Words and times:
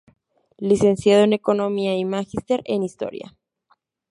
Licenciado 0.57 1.23
en 1.25 1.31
Economía 1.33 1.95
y 1.95 2.05
Magíster 2.05 2.63
en 2.65 2.81
Historia. 2.81 3.37